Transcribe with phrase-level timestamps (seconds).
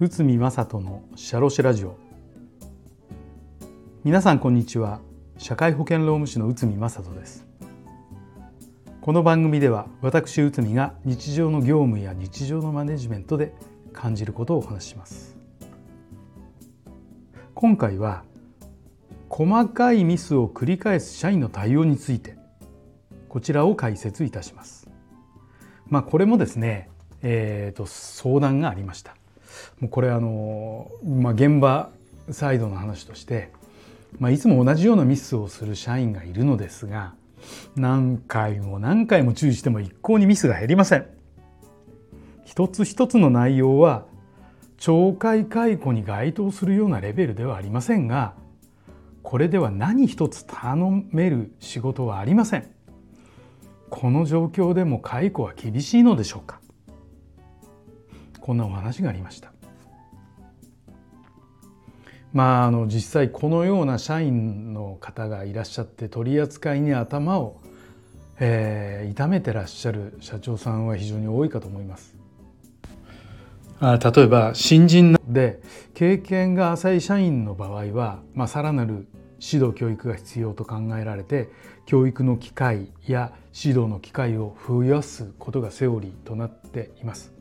[0.00, 1.96] 内海正人のシャロシラジオ。
[4.02, 4.98] 皆さんこんにちは。
[5.38, 7.46] 社会保険労務士の内海正人です。
[9.00, 13.54] この番組では私内海が日常の業務や日常のマネジメントで
[13.92, 15.36] 感じることをお話しします。
[17.54, 18.24] 今回は
[19.28, 22.41] 細かいミスを繰り返す社員の対応について
[23.32, 24.90] こちらを解説いたします
[25.88, 26.90] まあこれもですね
[27.22, 29.16] えーと相談がありました
[29.80, 31.88] もうこれあの、まあ、現場
[32.28, 33.50] サイドの話として、
[34.18, 37.14] まあ、いつも同じようなミスをする社員がいるのですが
[37.74, 41.06] 何回も何回も注意しても一向にミスが減りません。
[42.44, 44.04] 一つ一つの内容は
[44.78, 48.34] 懲戒解雇に該当するようなレベルではありませんが
[49.22, 52.71] これでは何一つ頼める仕事はありません。
[53.94, 56.60] この状況でも解雇は厳しいのでしょうか？
[58.40, 59.52] こんなお話がありました。
[62.32, 67.60] まあ、あの実際このような社員の方がいらっしゃって取り扱いに頭を、
[68.40, 72.16] えー、痛めてらっしゃる社長さんは非常に多いかと思います。
[73.78, 75.60] あ例えば新人で
[75.92, 79.06] 経験が浅い社員の場合は、まあ、さらなる
[79.44, 81.48] 指導教育が必要と考えられて
[81.84, 87.32] 教育の機会や指導の機会を増やすことがセオリーとなっています。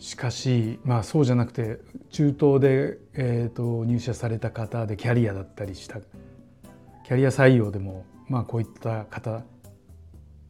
[0.00, 1.78] しかし、まあ、そうじゃなくて
[2.10, 9.44] 中東で、えーと、入社された方でキャリアだったりしたキャリア採用でも、まあ、こういった方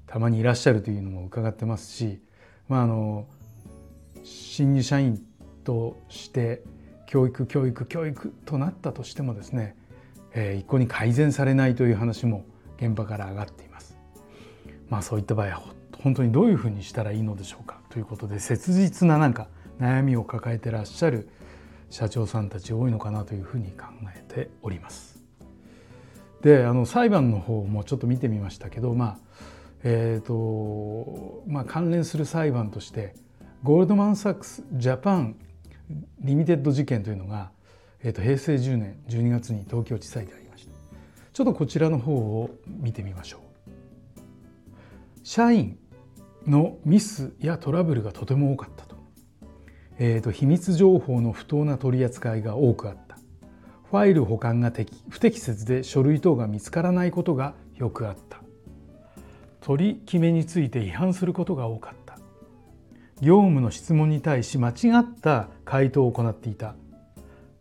[0.06, 2.22] たまにいらっしゃるというのも伺ってますし、
[2.66, 3.26] まあ、あの
[4.24, 5.22] 新入社員
[5.64, 6.62] として
[7.06, 9.76] 教育教育教育となったとしてもですね、
[10.34, 12.44] えー、一向に改善されないという話も
[12.78, 13.96] 現場から上がっています。
[14.88, 15.62] まあ、そういった場合は
[16.02, 21.28] 本当にどういうふうにしたらいいのでしょうかということで切実ななんか悩みを抱えてらっしゃる
[21.90, 23.84] 社長さんたち多いのかなというふうに考
[24.14, 25.22] えております。
[26.42, 29.18] であの裁判の方もちょっと見てみましたけど、まあ
[29.84, 33.14] えーとまあ、関連する裁判として
[33.62, 35.36] ゴールドマン・サックス・ジャパン・
[36.20, 37.52] リミテッド事件というのが、
[38.04, 40.72] えー、と平成10年12月に東京地裁でありました。
[41.32, 43.42] ちょっとこちらの方を見てみましょう。
[45.22, 45.78] 社員
[46.46, 48.96] のミスやトラブルがとても多かったと,、
[49.98, 53.18] えーと、秘密情報の不当な取り扱いが多くあった。
[53.88, 54.72] ファイル保管が
[55.10, 58.42] 不適切で書類等が見つからないことがよくあった。
[59.60, 62.18] 取り決めについて違反することが多かった。
[63.20, 66.74] 業務の質問に対し間違った回答を行っていた。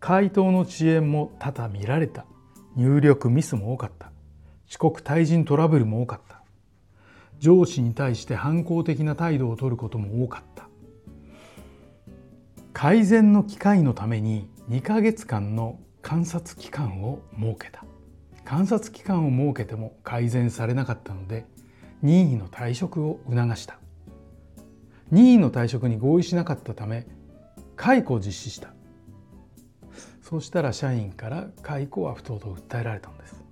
[0.01, 2.25] 回答の遅延も多々見られた。
[2.75, 4.11] 入力ミスも多かった。
[4.67, 6.41] 遅刻対人トラブルも多かった。
[7.37, 10.67] 上司に対して反抗的な態度をとることも多かった。
[12.73, 17.85] 改善の機会のために2ヶ月間の観察期間を設けた。
[18.43, 21.45] 観察期間を設けても改善されなかったので
[22.01, 23.77] 任意の退職を促した。
[25.11, 27.05] 任意の退職に合意しなかったため
[27.75, 28.73] 解雇を実施した。
[30.31, 33.43] そうしたら社員から解雇は不当と訴えられたのです。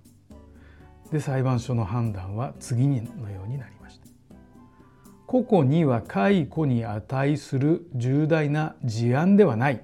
[1.11, 4.07] で裁判所の判断は次のようになりました。
[5.27, 9.81] 個々には解雇に値する重大な事案ではない。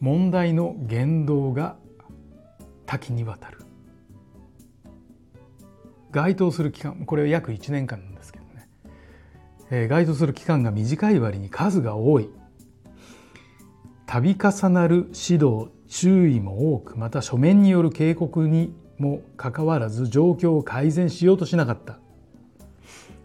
[0.00, 1.76] 問題の言動が
[2.84, 3.60] 多岐にわたる。
[6.10, 8.68] 該当する期間これは約1年間なんですけどね、
[9.70, 12.28] えー、該当する期間が短い割に数が多い。
[14.20, 21.98] 度重なる指導注意も多くまた書面による警告にもかかわらず状況を改善しようとしなかった。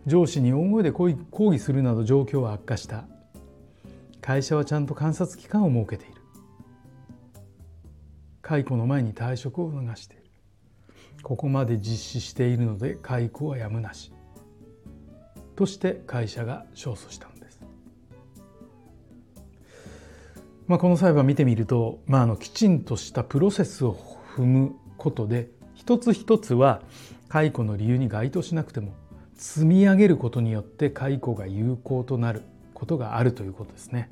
[0.05, 3.05] 上司に大声で抗議するなど状況は悪化した。
[4.21, 6.21] 会社はちゃんと観察期間を設けている。
[8.41, 10.23] 解雇の前に退職を促している。
[11.21, 14.13] ここまで実施しているので解雇はやむなし。
[15.57, 17.27] として会社が勝訴した
[20.67, 23.97] まあ、この裁判見てみると、まあ、あのきちんとしたプロセスを
[24.35, 26.81] 踏むことで一つ一つは
[27.29, 28.93] 解雇の理由に該当しなくても
[29.35, 32.43] 積み上げることによって解雇が有効となる
[32.73, 34.09] ことがあるということですね。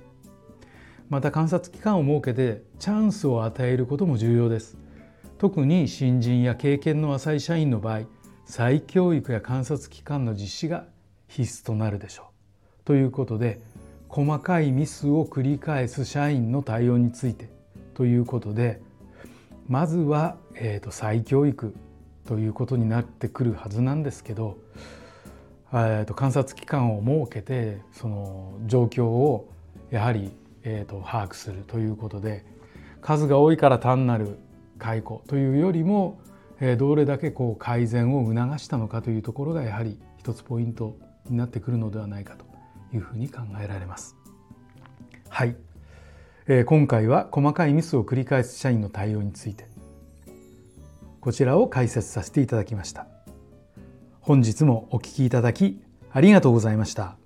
[1.09, 4.77] また観察期間を設けてチャンスを与えることも重要です。
[5.37, 8.01] 特に新人や経験の浅い社員の場合
[8.45, 10.85] 再教育や観察期間の実施が
[11.27, 12.85] 必須となるでしょう。
[12.85, 13.59] ということで
[14.15, 17.49] 細かいミスを繰り返す社員の対応について
[17.95, 18.79] ということで
[19.67, 21.75] まずは、えーと、再教育
[22.25, 24.57] ということになってくるはずなんですけど、
[25.73, 29.49] えー、と観察機関を設けてその状況を
[29.91, 30.31] やはり、
[30.63, 32.45] えー、と把握するということで
[33.01, 34.37] 数が多いから単なる
[34.79, 36.21] 解雇というよりも、
[36.61, 40.95] えー、どれだけこう改善を促したのかというところがやはり一つポイント
[41.29, 42.44] になってくるのではないかと。
[42.95, 44.15] いうふうに考えられます。
[45.29, 45.55] はい、
[46.47, 49.67] えー、今回は細かいミスを繰り返す社員の対応について
[51.19, 53.07] こちらを解説させていただきました。
[54.21, 55.81] 本日もお聴きいただき
[56.11, 57.17] ありがとうございました。